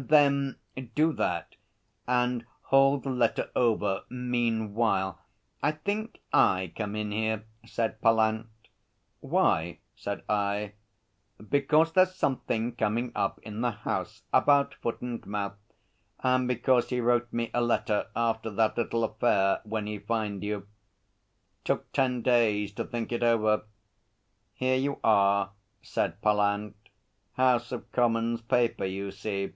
[0.00, 0.54] 'Then,
[0.94, 1.56] do that;
[2.06, 5.18] and hold the letter over meanwhile.
[5.60, 8.46] I think I come in here,' said Pallant.
[9.18, 10.74] 'Why?' said I.
[11.50, 15.56] 'Because there's something coming up in the House about foot and mouth,
[16.20, 20.68] and because he wrote me a letter after that little affair when he fined you.
[21.64, 23.64] 'Took ten days to think it over.
[24.54, 25.50] Here you are,'
[25.82, 26.76] said Pallant.
[27.32, 29.54] 'House of Commons paper, you see.'